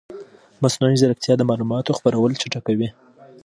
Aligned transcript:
مصنوعي 0.63 0.95
ځیرکتیا 1.01 1.33
د 1.37 1.41
معلوماتو 1.49 1.95
خپرول 1.97 2.31
چټکوي. 2.41 2.89